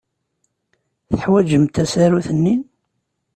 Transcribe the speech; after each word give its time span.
Teḥwajemt 1.09 1.73
tasarut-nni? 1.75 2.55